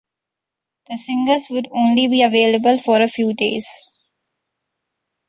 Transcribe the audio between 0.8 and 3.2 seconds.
The singles would only be available for a